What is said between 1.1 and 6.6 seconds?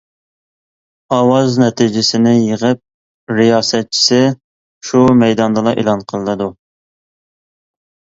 ئاۋاز نەتىجىسىنى يىغىن رىياسەتچىسى شۇ مەيداندىلا ئېلان قىلىدۇ.